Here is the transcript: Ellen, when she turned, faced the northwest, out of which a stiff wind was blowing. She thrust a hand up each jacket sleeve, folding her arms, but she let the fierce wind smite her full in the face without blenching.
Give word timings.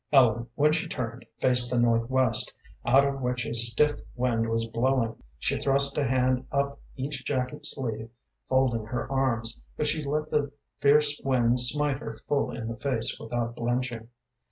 Ellen, 0.11 0.47
when 0.55 0.71
she 0.73 0.87
turned, 0.87 1.27
faced 1.37 1.69
the 1.69 1.79
northwest, 1.79 2.55
out 2.87 3.05
of 3.05 3.21
which 3.21 3.45
a 3.45 3.53
stiff 3.53 4.01
wind 4.15 4.49
was 4.49 4.65
blowing. 4.65 5.21
She 5.37 5.59
thrust 5.59 5.95
a 5.95 6.03
hand 6.03 6.47
up 6.51 6.79
each 6.95 7.23
jacket 7.23 7.67
sleeve, 7.67 8.09
folding 8.49 8.85
her 8.87 9.07
arms, 9.11 9.61
but 9.77 9.85
she 9.85 10.03
let 10.03 10.31
the 10.31 10.51
fierce 10.79 11.21
wind 11.23 11.59
smite 11.59 11.97
her 11.99 12.15
full 12.15 12.49
in 12.49 12.67
the 12.67 12.77
face 12.77 13.15
without 13.19 13.55
blenching. 13.55 14.07